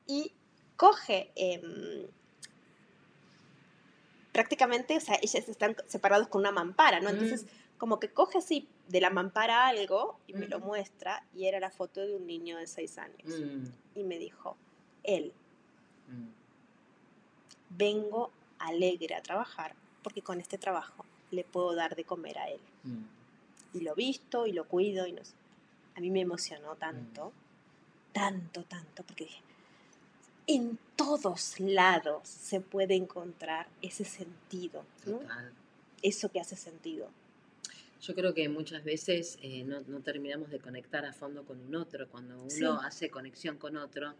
[0.07, 0.33] y
[0.75, 2.07] coge em,
[4.33, 7.09] prácticamente, o sea, ellas están separados con una mampara, ¿no?
[7.09, 7.45] Entonces,
[7.79, 11.71] como que coge así de la mampara algo y me lo muestra y era la
[11.71, 13.23] foto de un niño de seis años.
[13.25, 14.57] Mm, Y me dijo,
[15.03, 15.33] él,
[16.09, 16.27] mm.
[17.69, 22.59] vengo alegre a trabajar porque con este trabajo le puedo dar de comer a él.
[22.83, 23.77] Mm.
[23.77, 25.33] Y lo visto y lo cuido y no sé.
[25.95, 27.31] A mí me emocionó tanto,
[28.11, 29.41] tanto, tanto, porque dije,
[30.47, 35.19] en todos lados se puede encontrar ese sentido, ¿no?
[35.19, 35.53] Total.
[36.01, 37.09] Eso que hace sentido.
[38.01, 41.75] Yo creo que muchas veces eh, no, no terminamos de conectar a fondo con un
[41.75, 42.07] otro.
[42.09, 42.63] Cuando uno Sí.
[42.83, 44.13] hace conexión con otro,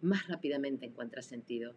[0.00, 1.74] más rápidamente encuentra sentido.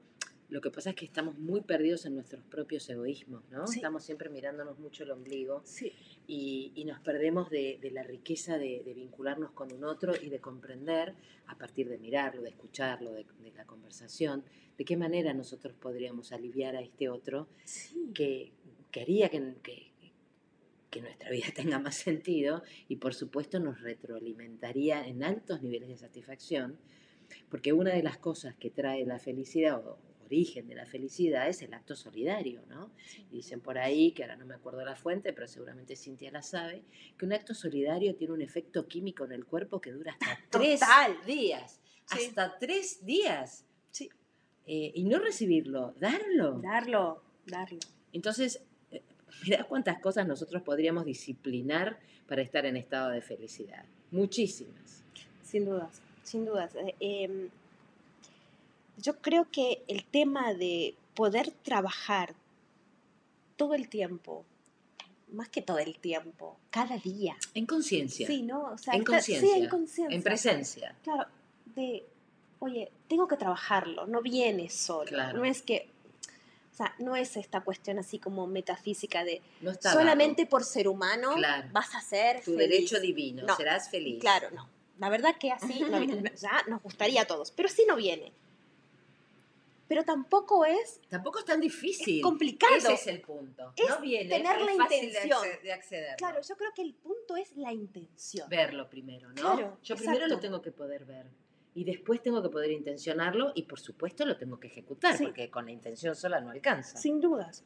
[0.50, 3.66] Lo que pasa es que estamos muy perdidos en nuestros propios egoísmos, ¿no?
[3.66, 3.78] Sí.
[3.78, 5.92] Estamos siempre mirándonos mucho el ombligo Sí.
[6.28, 10.30] y, y nos perdemos de, de la riqueza de, de vincularnos con un otro y
[10.30, 11.16] de comprender,
[11.48, 14.44] a partir de mirarlo, de escucharlo, de, de la conversación,
[14.78, 18.12] de qué manera nosotros podríamos aliviar a este otro Sí.
[18.14, 18.52] que,
[18.92, 19.92] que haría que, que-
[20.96, 25.98] que nuestra vida tenga más sentido y por supuesto nos retroalimentaría en altos niveles de
[25.98, 26.80] satisfacción,
[27.50, 31.62] porque una de las cosas que trae la felicidad o origen de la felicidad es
[31.62, 32.92] el acto solidario, ¿no?
[33.30, 36.42] Y dicen por ahí, que ahora no me acuerdo la fuente, pero seguramente Cintia la
[36.42, 36.84] sabe,
[37.18, 40.80] que un acto solidario tiene un efecto químico en el cuerpo que dura hasta tres
[40.80, 41.18] Total.
[41.26, 41.82] días.
[42.06, 42.26] Sí.
[42.26, 43.66] Hasta tres días.
[43.92, 44.10] Sí.
[44.66, 46.60] Eh, y no recibirlo, darlo.
[46.62, 47.80] Darlo, darlo.
[48.14, 48.66] Entonces,
[49.44, 53.84] mirá cuántas cosas nosotros podríamos disciplinar para estar en estado de felicidad.
[54.12, 55.04] Muchísimas.
[55.44, 56.74] Sin dudas, sin dudas.
[56.76, 57.50] Eh, em,
[58.98, 62.34] yo creo que el tema de poder trabajar
[63.58, 64.46] todo el tiempo,
[65.32, 67.36] más que todo el tiempo, cada día.
[67.54, 68.72] En conciencia, Sí, ¿no?
[68.74, 70.16] O sea, En estar- Sí, conciencia, en conciencia.
[70.16, 70.96] en presencia.
[71.04, 71.28] Claro,
[71.76, 72.06] de,
[72.60, 75.08] oye, tengo que trabajarlo, no viene solo.
[75.10, 75.38] Claro.
[75.40, 75.90] No es que,
[76.76, 80.90] o sea, no es esta cuestión así como metafísica de No está solamente por ser
[80.90, 81.70] humano Claro.
[81.72, 82.58] vas a ser tu feliz.
[82.70, 83.56] derecho divino, No.
[83.56, 84.20] serás feliz.
[84.20, 84.68] Claro, no.
[85.00, 86.34] La verdad que así no viene.
[86.36, 88.34] ya nos gustaría a todos, pero sí no viene.
[89.88, 92.22] Pero tampoco es Tampoco es tan difícil.
[92.22, 92.76] complicado.
[92.76, 93.72] Ese es el punto.
[93.78, 95.42] Es no viene, tener es la fácil intención.
[95.64, 96.16] de acceder.
[96.18, 98.50] Claro, yo creo que el punto es la intención.
[98.50, 99.36] Verlo primero, ¿no?
[99.36, 101.28] Claro, Yo primero lo tengo que poder ver.
[101.76, 105.26] Y después tengo que poder intencionarlo y por supuesto lo tengo que ejecutar, Sí.
[105.26, 106.98] porque con la intención sola no alcanza.
[106.98, 107.64] Sin dudas.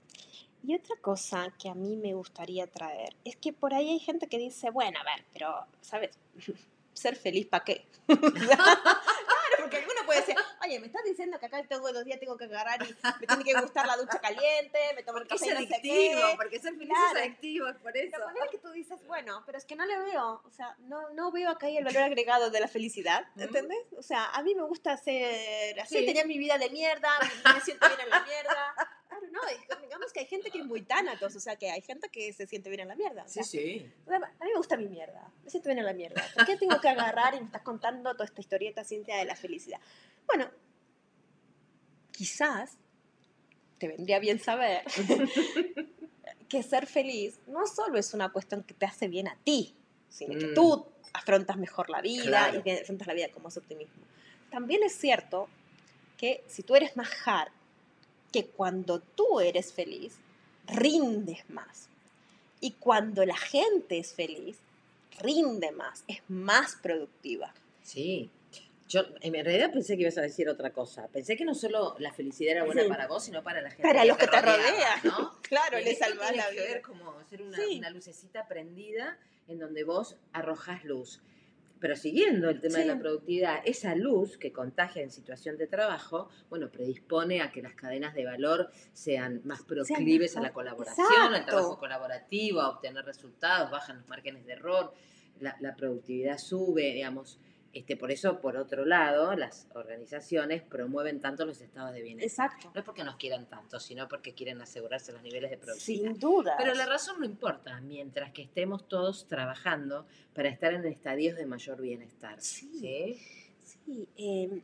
[0.64, 4.28] Y otra cosa que a mí me gustaría traer es que por ahí hay gente
[4.28, 6.18] que dice, bueno, a ver, pero, ¿sabes?
[6.94, 7.86] Ser feliz para qué?
[10.10, 12.96] puede decir, oye, me estás diciendo que acá tengo dos días, tengo que agarrar y
[13.20, 15.70] me tiene que gustar la ducha caliente, me tomo el Porque es café y no
[15.70, 17.18] sé adictivo, porque ser feliz Claro.
[17.20, 18.18] es adictivo, es por eso.
[18.18, 21.10] la manera que tú dices, bueno, pero es que no le veo, o sea, no,
[21.12, 23.26] no veo acá el valor agregado de la felicidad.
[23.38, 23.80] ¿entendés?
[23.98, 26.06] O sea, a mí me gusta hacer así, Sí.
[26.06, 27.10] tener mi vida de mierda,
[27.54, 28.76] me siento bien en la mierda.
[29.32, 29.40] No,
[29.82, 32.48] digamos que hay gente que es muy tánatos, o sea, que hay gente que se
[32.48, 33.28] siente bien en la mierda.
[33.28, 33.42] sí.
[34.06, 36.24] sea, a mí me gusta mi mierda, me siento bien en la mierda.
[36.36, 39.80] ¿Por qué tengo que agarrar y me estás contando toda esta historieta de la felicidad?
[40.28, 40.50] Bueno,
[42.12, 42.78] quizás
[43.78, 44.84] te vendría bien saber
[46.50, 49.76] que ser feliz no solo es una cuestión que te hace bien a ti,
[50.10, 50.54] sino que Mm.
[50.54, 52.62] tú afrontas mejor la vida Claro.
[52.66, 54.04] y afrontas la vida con más optimismo.
[54.52, 55.48] También es cierto
[56.18, 57.52] que si tú eres más hard,
[58.32, 60.16] que cuando tú eres feliz,
[60.68, 61.88] rindes más.
[62.62, 64.58] Y cuando la gente es feliz,
[65.22, 67.54] rinde más, es más productiva.
[67.84, 68.30] Sí.
[68.88, 71.08] Yo en realidad pensé que ibas a decir otra cosa.
[71.10, 72.90] Pensé que no solo la felicidad era buena Sí.
[72.90, 75.34] para vos, sino para la gente Para los que te rodean, ¿no?
[75.44, 76.50] Claro, le tiene la que vida.
[76.68, 77.78] ver como ser una, Sí.
[77.78, 81.22] una lucecita prendida en donde vos arrojás luz.
[81.80, 86.30] Pero siguiendo el tema de la productividad, esa luz que contagia en situación de trabajo,
[86.50, 91.46] bueno, predispone a que las cadenas de valor sean más proclives a la colaboración, al
[91.46, 94.94] trabajo colaborativo, a obtener resultados, bajan los márgenes de error,
[95.40, 97.40] la, la productividad sube, digamos.
[97.72, 102.48] Este, por eso, por otro lado, las organizaciones promueven tanto los estados de bienestar.
[102.48, 102.72] Exacto.
[102.74, 106.12] No es porque nos quieran tanto, sino porque quieren asegurarse los niveles de productividad.
[106.12, 106.56] Sin duda.
[106.58, 111.46] Pero la razón no importa, mientras que estemos todos trabajando para estar en estadios de
[111.46, 112.42] mayor bienestar.
[112.42, 112.80] Sí.
[112.80, 113.20] ¿sí?
[113.86, 114.62] Sí, eh,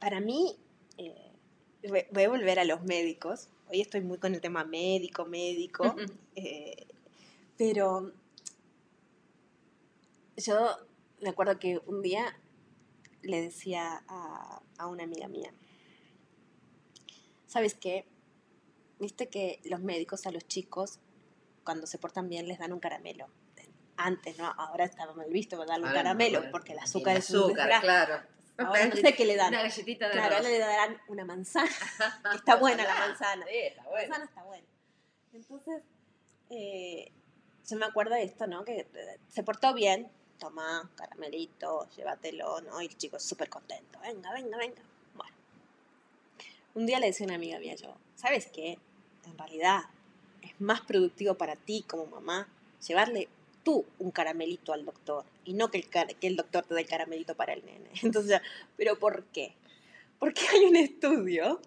[0.00, 0.56] para mí,
[0.96, 1.32] eh,
[1.88, 3.48] voy voy a volver a los médicos.
[3.70, 5.94] Hoy estoy muy con el tema médico, médico.
[6.36, 6.86] eh,
[7.56, 8.12] pero
[10.36, 10.87] yo
[11.20, 12.38] me acuerdo que un día
[13.22, 15.52] le decía a, a una amiga mía,
[17.46, 18.06] ¿sabes qué?
[18.98, 21.00] Viste que los médicos a los chicos,
[21.64, 23.26] cuando se portan bien, les dan un caramelo.
[23.96, 24.46] Antes, ¿no?
[24.56, 27.56] Ahora estaba mal visto darle un Ahora caramelo, porque el tiene azúcar es un azúcar,
[27.68, 27.80] desgracia.
[27.80, 28.22] claro.
[28.58, 29.48] Ahora no sé qué le dan.
[29.48, 30.38] Una galletita de Claro, arroz.
[30.46, 31.68] ahora le darán una manzana.
[32.30, 33.44] que está buena la manzana.
[33.48, 34.08] Sí, está La bueno.
[34.08, 34.66] manzana está buena.
[35.32, 35.82] Entonces,
[36.50, 37.12] eh,
[37.68, 38.64] yo me acuerdo de esto, ¿no?
[38.64, 42.80] Que eh, se portó bien, toma caramelito, llévatelo, ¿no?
[42.80, 44.82] Y el chico súper contento, venga, venga, venga.
[45.14, 45.34] Bueno,
[46.74, 48.78] un día le decía una amiga mía yo, ¿sabes qué?
[49.26, 49.82] En realidad
[50.42, 52.48] es más productivo para ti como mamá
[52.86, 53.28] llevarle
[53.64, 56.86] tú un caramelito al doctor y no que el, que el doctor te dé el
[56.86, 57.90] caramelito para el nene.
[58.02, 58.40] Entonces,
[58.76, 59.54] ¿pero por qué?
[60.18, 61.60] Porque hay un estudio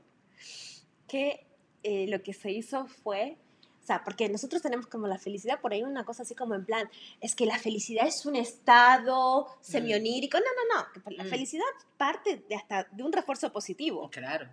[1.08, 1.46] que
[1.84, 3.38] eh, lo que se hizo fue,
[3.82, 6.66] o sea, porque nosotros tenemos como la felicidad por ahí una cosa así como en
[6.66, 6.88] plan,
[7.20, 10.38] es que la felicidad es un estado semionírico.
[10.38, 11.30] No, no, no, que la Mm.
[11.30, 11.66] felicidad
[11.98, 14.10] parte de hasta de un refuerzo positivo.
[14.12, 14.48] Claro.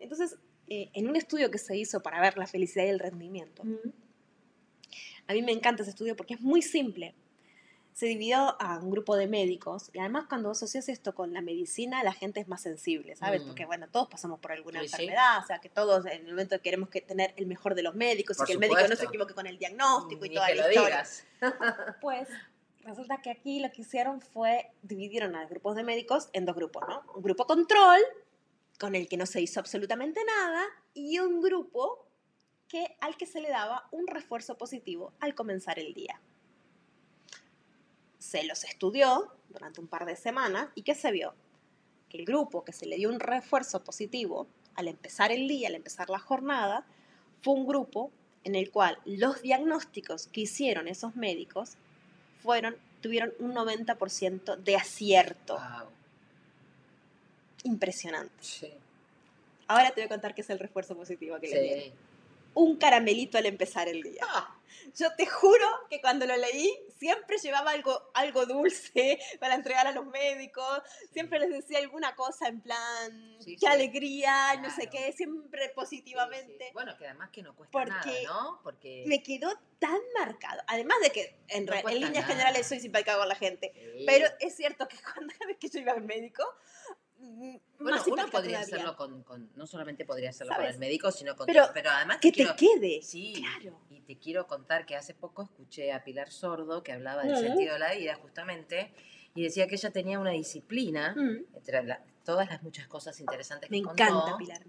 [0.00, 0.36] Entonces,
[0.68, 3.62] eh, en un estudio que se hizo para ver la felicidad y el rendimiento,
[5.26, 7.14] a mí me encanta ese estudio porque es muy simple.
[8.00, 12.02] Se dividió a un grupo de médicos y además cuando asocias esto con la medicina,
[12.02, 13.42] la gente es más sensible, ¿sabes?
[13.42, 13.48] Mm.
[13.48, 14.94] Porque, bueno, todos pasamos por alguna Sí, sí.
[14.94, 17.94] enfermedad, o sea, que todos en el momento queremos que tener el mejor de los
[17.94, 20.54] médicos Por y que el médico no se equivoque con el diagnóstico y toda que
[20.54, 20.88] la lo historia.
[20.96, 21.26] digas.
[22.00, 22.26] Pues
[22.84, 26.56] resulta que aquí lo que hicieron fue dividieron a los grupos de médicos en dos
[26.56, 27.02] grupos, ¿no?
[27.14, 28.00] Un grupo control,
[28.78, 32.06] con el que no se hizo absolutamente nada, y un grupo
[32.66, 36.18] que, al que se le daba un refuerzo positivo al comenzar el día.
[38.20, 41.34] Se los estudió durante un par de semanas y ¿qué se vio?
[42.08, 45.74] Que el grupo que se le dio un refuerzo positivo al empezar el día, al
[45.74, 46.86] empezar la jornada,
[47.42, 48.12] fue un grupo
[48.44, 51.72] en el cual los diagnósticos que hicieron esos médicos
[52.42, 55.54] fueron, tuvieron un 90% de acierto.
[55.54, 55.88] Wow.
[57.64, 58.32] Impresionante.
[58.40, 58.72] Sí.
[59.66, 61.98] Ahora te voy a contar qué es el refuerzo positivo que le dieron.
[62.54, 64.22] Un caramelito al empezar el día.
[64.22, 64.56] Ah,
[64.94, 69.92] Yo te juro que cuando lo leí siempre llevaba algo, algo dulce para entregar a
[69.92, 73.66] los médicos, siempre les decía alguna cosa en plan, Sí, qué sí.
[73.66, 75.06] alegría, no sé Claro.
[75.06, 76.66] qué, siempre positivamente.
[76.66, 76.72] sí.
[76.72, 77.90] Bueno, que además que no cuesta Porque
[78.24, 78.60] nada, ¿no?
[78.62, 79.04] Porque.
[79.06, 80.60] Me quedó tan marcado.
[80.66, 82.26] Además de que en, No en líneas nada.
[82.26, 83.72] generales soy simpática con la gente.
[84.06, 86.42] Pero es cierto que cuando vez que yo iba al médico,
[87.20, 87.60] Bueno,
[87.98, 88.58] más uno podría todavía.
[88.60, 91.74] hacerlo con, con- no solamente podría hacerlo con el médico, sino con Pero todo.
[91.74, 93.02] Pero además Que te te quiero, quede.
[93.02, 93.78] Sí, Claro.
[93.90, 97.74] y te quiero contar que hace poco escuché a Pilar Sordo que hablaba del sentido
[97.74, 98.92] de la vida justamente
[99.34, 103.68] y decía que ella tenía una disciplina, Mm, entre la- todas las muchas cosas interesantes
[103.70, 104.62] que Me contó, encanta, Pilar.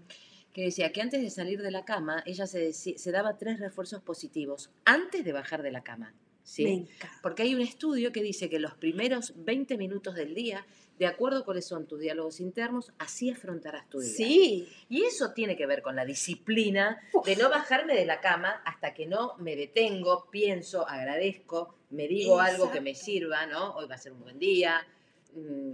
[0.52, 4.02] que decía que antes de salir de la cama ella se, se daba tres refuerzos
[4.02, 6.14] positivos antes de bajar de la cama.
[6.44, 6.64] ¿sí?
[6.64, 7.18] Me encanta.
[7.22, 10.66] Porque hay un estudio que dice que los primeros 20 minutos del día,
[10.98, 14.12] de acuerdo a cuáles son tus diálogos internos, así afrontarás tu día.
[14.12, 14.68] Sí.
[14.88, 18.94] Y eso tiene que ver con la disciplina de no bajarme de la cama hasta
[18.94, 23.74] que no me detengo, pienso, agradezco, me digo algo que me sirva, ¿no?
[23.74, 24.86] Hoy va a ser un buen día,
[25.34, 25.72] mm,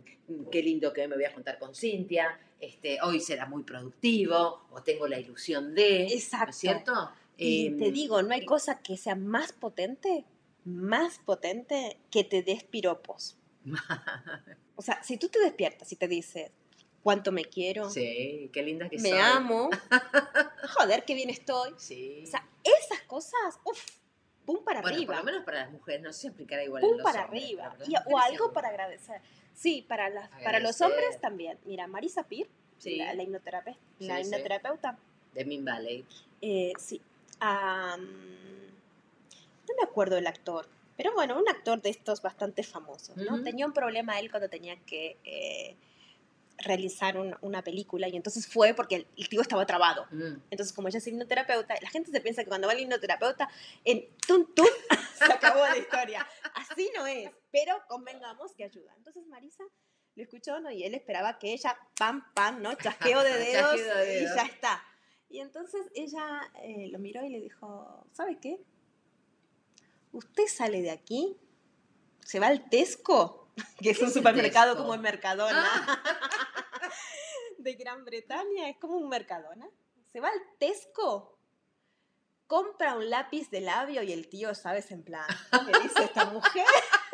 [0.51, 4.83] qué lindo que me voy a juntar con Cintia, este, hoy será muy productivo, o
[4.83, 6.51] tengo la ilusión de, ¿no Exacto.
[6.51, 6.93] es cierto?
[7.37, 10.25] Y Em, te digo, no hay cosa que sea más potente,
[10.65, 13.37] más potente que te des piropos.
[14.77, 16.53] O sea, si tú te despiertas y te dices,
[17.03, 17.91] ¿cuánto me quiero?
[17.91, 19.19] sí, qué linda que me soy.
[19.19, 19.71] amo.
[20.79, 21.75] Joder, qué bien estoy.
[21.77, 22.23] Sí.
[22.25, 23.85] O sea, esas cosas, uff,
[24.47, 25.15] pum para bueno, arriba.
[25.15, 27.25] por lo menos para las mujeres, no sé si aplicará igual en pum los para
[27.25, 27.77] hombres, arriba.
[27.89, 28.53] Y- o algo seguro.
[28.53, 29.21] para agradecer.
[29.53, 31.59] Sí, para, las, para los hombres también.
[31.65, 34.97] Mira, Marisa Pir, Sí, la, la hipnoterape- Sí, la hipnoterapeuta,
[35.35, 36.07] de Min Valley.
[36.41, 37.03] eh, sí.
[37.41, 37.97] no
[39.77, 43.43] me acuerdo el actor, pero bueno, un actor de estos bastante famosos, ¿no?
[43.45, 45.77] Tenía un problema él cuando tenía que eh,
[46.59, 50.07] realizar un- una película y entonces fue porque el, el tío estaba trabado.
[50.11, 50.43] Mm.
[50.51, 53.49] Entonces, como ella es hipnoterapeuta, la gente se piensa que cuando va al hipnoterapeuta,
[53.85, 54.67] en tun tun,
[55.15, 56.27] se acabó la historia.
[56.55, 58.93] Así no es, pero convengamos que ayuda.
[58.97, 59.63] Entonces, Marisa
[60.17, 60.71] lo escuchó, ¿no?
[60.73, 62.75] Y él esperaba que ella, pam, pam, ¿no?
[62.75, 64.83] Chasqueo de dedos, Chasqueo de y ya está.
[65.31, 68.59] Y entonces ella eh, lo miró y le dijo, ¿sabe qué?
[70.13, 71.37] Usted sale de aquí,
[72.25, 73.49] se va al Tesco
[73.83, 76.03] que es un supermercado como el Mercadona Ah.
[77.59, 79.69] de Gran Bretaña, es como un Mercadona.
[80.13, 81.37] Se va al Tesco,
[82.47, 84.91] compra un lápiz de labio y el tío, ¿sabes?
[84.91, 86.65] En plan, ¿qué dice esta mujer?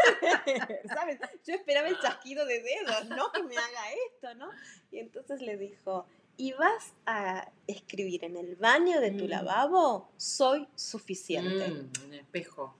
[0.94, 1.18] ¿Sabes?
[1.46, 3.32] Yo esperaba el chasquido de dedos, ¿no?
[3.32, 3.80] Que me haga
[4.12, 4.50] esto, ¿no?
[4.92, 9.28] Y entonces le dijo, ¿y vas a escribir en el baño de tu Mm.
[9.28, 10.10] lavabo?
[10.16, 11.68] Soy suficiente.
[11.68, 12.76] Mm, un espejo.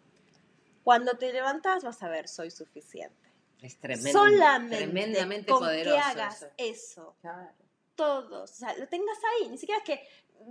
[0.85, 3.31] Cuando te levantas vas a ver, soy suficiente.
[3.63, 4.13] Es tremendo.
[4.13, 5.97] Solamente tremendamente con poderoso.
[5.97, 6.51] que hagas eso.
[6.59, 7.51] eso Claro.
[7.97, 10.07] todos, o sea, lo tengas ahí, ni siquiera es que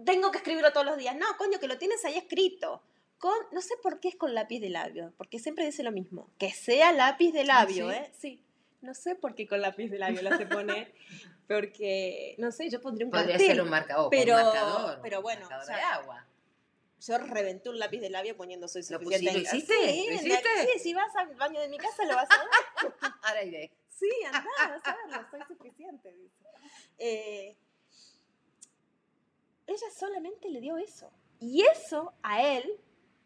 [0.05, 2.81] tengo que escribirlo todos los días, no, coño, que lo tienes ahí escrito.
[3.19, 6.29] Con, no sé por qué es con lápiz de labio, porque siempre dice lo mismo,
[6.39, 7.95] que sea lápiz de labio, ¿sí?
[7.95, 8.11] ¿eh?
[8.17, 8.43] Sí,
[8.81, 10.93] no sé por qué con lápiz de labio lo hace poner,
[11.47, 13.47] porque, no sé, yo pondría un Podría cartel.
[13.47, 14.09] ser un marcador.
[14.09, 14.99] pero- un marcador.
[15.03, 16.25] pero bueno, marcador o sea, de agua.
[17.05, 19.31] Yo reventé un lápiz de labio poniendo soy ¿Lo suficiente.
[19.31, 19.73] lo en- hiciste?
[19.73, 20.49] Sí, ¿Lo la- hiciste?
[20.73, 22.93] sí, si vas al baño de mi casa lo vas a ver.
[23.23, 23.71] Ahora iré.
[23.89, 26.15] Sí, andá, vas a verlo, soy suficiente.
[26.97, 27.57] Eh,
[29.67, 31.11] ella solamente le dio eso.
[31.39, 32.79] Y eso a él,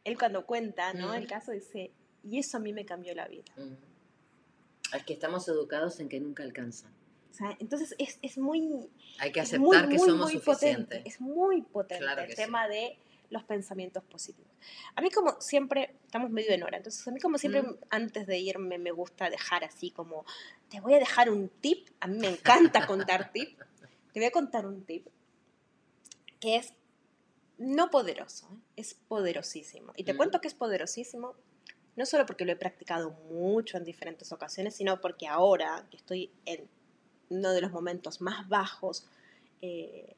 [0.04, 1.10] él cuando cuenta, ¿no?
[1.10, 1.16] Mm.
[1.16, 1.92] El caso dice,
[2.24, 3.46] y eso a mí me cambió la vida.
[3.58, 4.96] Mm.
[4.96, 6.90] Es que estamos educados en que nunca alcanza.
[7.30, 11.04] O sea, entonces es, es muy, Hay que aceptar muy, que muy, somos suficientes.
[11.06, 12.98] Es muy potente Claro el tema de
[13.30, 14.52] los pensamientos positivos.
[14.96, 17.76] A mí como siempre, estamos medio en hora, entonces a mí como siempre Mm.
[17.90, 20.26] antes de irme me gusta dejar así como,
[20.70, 23.60] te voy a dejar un tip, a mí me encanta contar tip,
[24.13, 25.08] te voy a contar un tip
[26.40, 26.74] que es
[27.58, 28.58] no poderoso, ¿eh?
[28.76, 29.92] es poderosísimo.
[29.96, 30.18] Y te Mm.
[30.18, 31.36] cuento que es poderosísimo
[31.96, 36.32] no solo porque lo he practicado mucho en diferentes ocasiones, sino porque ahora que estoy
[36.46, 36.70] en
[37.30, 39.08] uno de los momentos más bajos
[39.63, 40.16] eh,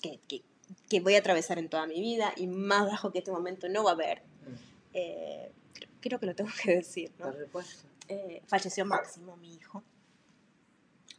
[0.00, 0.42] que, que-
[0.88, 3.84] que voy a atravesar en toda mi vida y más bajo que este momento no
[3.84, 4.22] va a haber.
[4.22, 4.54] Mm,
[4.94, 5.52] eh,
[6.00, 7.26] creo, que lo tengo que decir, ¿no?
[7.26, 7.88] Por supuesto.
[8.08, 9.82] Eh, falleció Máximo, mi hijo.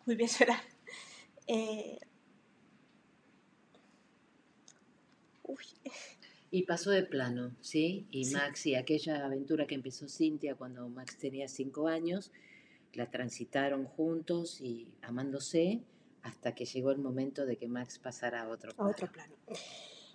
[0.06, 0.62] Voy a llorar.
[1.48, 2.00] Eh,
[5.44, 5.66] uy,
[6.50, 8.08] Y pasó de plano, ¿sí?
[8.12, 8.34] Y Sí.
[8.34, 12.32] Max y aquella aventura que empezó Cintia cuando Max tenía cinco años,
[12.94, 15.82] la transitaron juntos y amándose
[16.28, 18.92] hasta que llegó el momento de que Max pasara a otro a plano.
[18.92, 19.34] otro plano.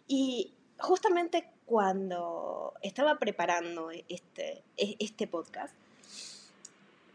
[0.07, 5.75] Y justamente cuando estaba preparando este, e- este podcast,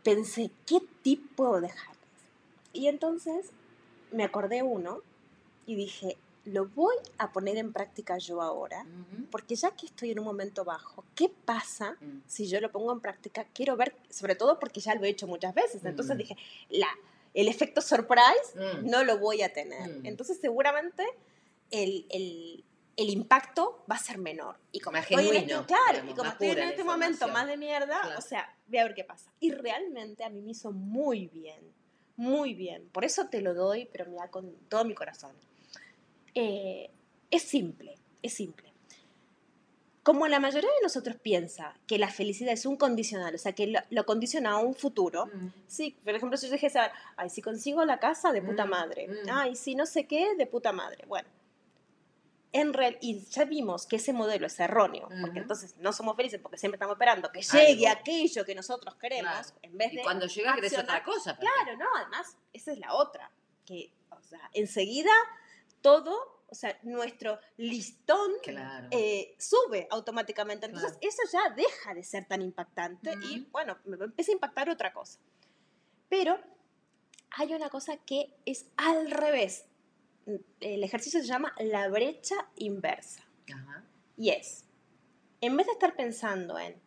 [0.03, 1.97] pensé, ¿qué tip puedo dejarles?
[2.73, 3.51] Y entonces
[4.11, 5.01] me acordé uno
[5.65, 8.85] y dije, lo voy a poner en práctica yo ahora,
[9.31, 12.21] porque ya que estoy en un momento bajo, ¿qué pasa Mm.
[12.25, 13.45] si yo lo pongo en práctica?
[13.53, 16.19] Quiero ver, sobre todo porque ya lo he hecho muchas veces, entonces Mm.
[16.19, 16.37] dije,
[16.69, 16.87] la,
[17.33, 18.89] el efecto surprise Mm.
[18.89, 19.89] no lo voy a tener.
[19.99, 20.05] Mm.
[20.05, 21.03] Entonces seguramente
[21.71, 22.63] el, el-
[22.95, 24.57] el impacto va a ser menor.
[24.71, 26.83] Y como Más estoy en genuino, este, claro, digamos, y como estoy en la este
[26.83, 28.17] momento más de mierda, Claro.
[28.17, 29.31] o sea, voy a ver qué pasa.
[29.39, 31.59] Y realmente a mí me hizo muy bien,
[32.15, 32.89] muy bien.
[32.89, 35.31] Por eso te lo doy, pero mira, con todo mi corazón.
[36.33, 36.89] Eh,
[37.29, 38.66] es simple, es simple.
[40.07, 43.67] Como la mayoría de nosotros piensa que la felicidad es un condicional, o sea, que
[43.67, 45.49] lo, lo condiciona a un futuro, Mm.
[45.67, 46.79] Sí, por ejemplo, si yo dijese,
[47.17, 49.07] ay, si consigo la casa, de puta Mm, madre.
[49.09, 49.29] mm.
[49.29, 51.03] Ay, si no sé qué, de puta madre.
[51.07, 51.27] Bueno,
[52.53, 56.39] en real, y ya vimos que ese modelo es erróneo, porque entonces no somos felices
[56.41, 57.99] porque siempre estamos esperando que llegue Algo.
[57.99, 59.59] aquello que nosotros queremos, Claro.
[59.61, 59.99] en vez de...
[59.99, 61.37] Y cuando llega accionar- otra cosa.
[61.37, 63.29] Claro, no, además, esa es la otra,
[63.65, 65.11] que, o sea, enseguida
[65.81, 68.87] todo, o sea, nuestro listón Claro.
[68.91, 70.65] eh, sube automáticamente.
[70.67, 71.07] Entonces, Claro.
[71.07, 75.19] eso ya deja de ser tan impactante y, bueno, me empieza a impactar otra cosa.
[76.09, 76.39] Pero
[77.31, 79.65] hay una cosa que es al revés.
[80.59, 83.23] El ejercicio se llama la brecha inversa.
[84.17, 84.65] Y es,
[85.41, 86.81] en vez de estar pensando en,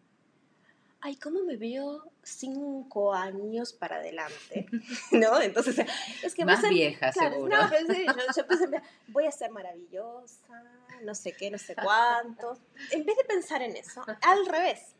[1.02, 4.66] ay, ¿cómo me veo cinco años para adelante?
[5.12, 5.40] ¿No?
[5.40, 5.76] Entonces,
[6.22, 7.56] es que a Más ser- vieja, Claro, seguro.
[7.56, 8.66] no, pero sí, yo, yo pensé,
[9.08, 10.62] voy a ser maravillosa,
[11.02, 12.58] no sé qué, no sé cuántos.
[12.90, 14.94] En vez de pensar en eso, al revés.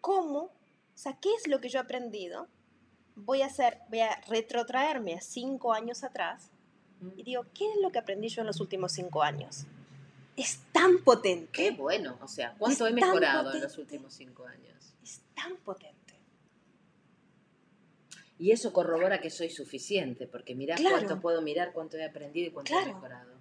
[0.00, 0.38] ¿Cómo?
[0.44, 0.50] O
[0.98, 2.48] sea, ¿qué es lo que yo he aprendido?
[3.16, 6.50] Voy a hacer, voy a retrotraerme a cinco años atrás
[7.16, 9.64] y digo, ¿qué es lo que aprendí yo en los últimos cinco años?
[10.36, 11.50] Es tan potente.
[11.52, 14.94] Qué bueno, o sea, ¿cuánto he mejorado en los últimos cinco años?
[15.02, 15.96] Es tan potente.
[18.38, 20.96] Y eso corrobora que soy suficiente, porque mirá Claro.
[20.96, 23.32] cuánto puedo mirar, cuánto he aprendido y cuánto he mejorado.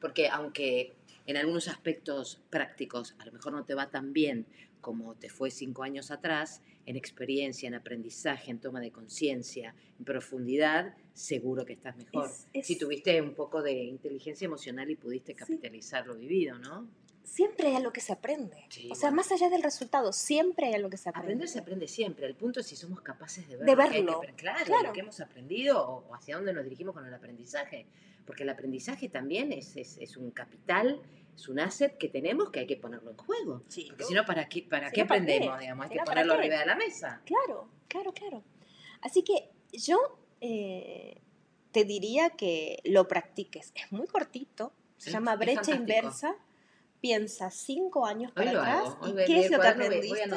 [0.00, 0.96] Porque aunque
[1.26, 4.46] en algunos aspectos prácticos a lo mejor no te va tan bien
[4.80, 10.04] como te fue cinco años atrás, en experiencia, en aprendizaje, en toma de conciencia, en
[10.04, 12.28] profundidad, seguro que estás mejor.
[12.28, 15.38] Es- es- Si tuviste un poco de inteligencia emocional y pudiste Sí.
[15.38, 16.88] capitalizar lo vivido, ¿no?
[17.24, 18.64] Siempre hay algo que se aprende.
[18.68, 19.16] Sí, o sea, bueno.
[19.16, 21.26] más allá del resultado, siempre hay algo que se aprende.
[21.26, 22.26] Aprender se aprende siempre.
[22.26, 24.20] El punto es si somos capaces de ver De que verlo.
[24.20, 24.88] que claro, Claro.
[24.88, 27.86] lo que hemos aprendido o, hacia dónde nos dirigimos con el aprendizaje.
[28.26, 31.02] Porque el aprendizaje también es, es, es un capital,
[31.34, 33.62] es un asset que tenemos que hay que ponerlo en juego.
[33.68, 35.32] Sí, Porque si no, ¿para qué, para Si qué no, ¿para qué?
[35.32, 35.58] aprendemos?
[35.60, 35.84] Digamos?
[35.84, 37.20] Hay Si que no, ¿para ponerlo arriba de la mesa.
[37.24, 38.44] Claro, claro, claro.
[39.00, 39.98] Así que yo
[40.40, 41.16] eh,
[41.72, 43.72] te diría que lo practiques.
[43.74, 45.80] Es muy cortito, se Sí, llama brecha fantástico.
[45.80, 46.36] inversa.
[47.02, 50.30] Piensa cinco años para atrás y qué es lo que aprendiste.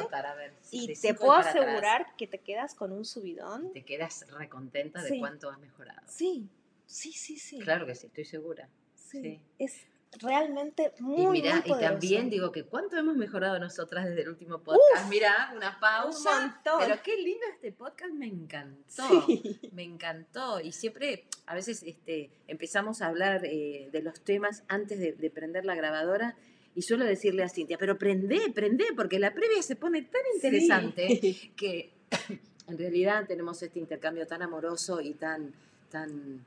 [0.72, 3.72] Y te puedo asegurar que te quedas con un subidón.
[3.72, 6.02] Te quedas recontenta de cuánto has mejorado.
[6.08, 6.48] Sí,
[6.84, 7.60] sí, sí, sí.
[7.60, 8.68] Claro que sí, estoy segura.
[8.96, 9.40] sí.
[9.58, 9.86] Es
[10.20, 14.30] realmente muy, Y mira, muy y también digo que cuánto hemos mejorado nosotras desde el
[14.30, 15.08] último podcast.
[15.08, 16.40] mira, una un pausa.
[16.40, 16.80] montón.
[16.80, 19.26] Pero qué lindo este podcast, me encantó.
[19.26, 19.60] Sí.
[19.72, 20.60] Me encantó.
[20.60, 25.30] Y siempre, a veces este, empezamos a hablar eh, de los temas antes de, de
[25.30, 26.34] prender la grabadora.
[26.76, 31.08] Y suelo decirle a Cintia, pero prende, prende, porque la previa se pone tan interesante
[31.20, 31.50] Sí.
[31.56, 31.90] que
[32.68, 35.52] en realidad tenemos este intercambio tan amoroso y tan,
[35.90, 36.44] tan,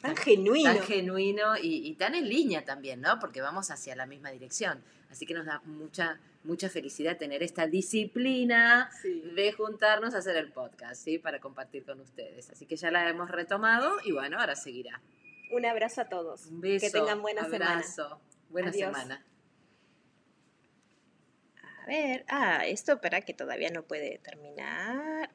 [0.00, 0.74] Tan genuino.
[0.74, 3.18] tan genuino y, y tan en línea también, ¿no?
[3.18, 4.80] Porque vamos hacia la misma dirección.
[5.10, 9.22] Así que nos da mucha, mucha felicidad tener esta disciplina Sí.
[9.34, 11.18] de juntarnos a hacer el podcast, ¿sí?
[11.18, 12.50] Para compartir con ustedes.
[12.50, 15.00] Así que ya la hemos retomado y bueno, ahora seguirá.
[15.52, 16.46] Un abrazo a todos.
[16.46, 16.84] Un beso.
[16.86, 17.72] que tengan buena semana.
[17.74, 18.18] abrazo.
[18.50, 18.90] Buena Adiós.
[18.92, 19.24] semana.
[21.82, 25.30] A ver, ah, esto para que todavía no puede terminar.